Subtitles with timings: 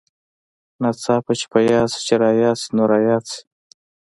[0.81, 3.39] ناڅاپه چې په ياد شې چې راياد شې نو راياد شې.